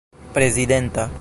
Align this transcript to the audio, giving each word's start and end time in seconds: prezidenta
prezidenta 0.33 1.11